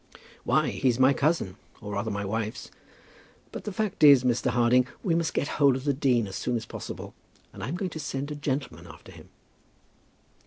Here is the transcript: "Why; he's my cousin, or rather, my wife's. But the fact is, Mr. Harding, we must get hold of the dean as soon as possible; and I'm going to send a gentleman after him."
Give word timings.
"Why; 0.43 0.69
he's 0.69 0.97
my 0.97 1.13
cousin, 1.13 1.57
or 1.79 1.93
rather, 1.93 2.09
my 2.09 2.25
wife's. 2.25 2.71
But 3.51 3.65
the 3.65 3.71
fact 3.71 4.03
is, 4.03 4.23
Mr. 4.23 4.49
Harding, 4.49 4.87
we 5.03 5.13
must 5.13 5.35
get 5.35 5.47
hold 5.61 5.75
of 5.75 5.83
the 5.83 5.93
dean 5.93 6.25
as 6.25 6.35
soon 6.35 6.55
as 6.55 6.65
possible; 6.65 7.13
and 7.53 7.63
I'm 7.63 7.75
going 7.75 7.91
to 7.91 7.99
send 7.99 8.31
a 8.31 8.35
gentleman 8.35 8.87
after 8.87 9.11
him." 9.11 9.29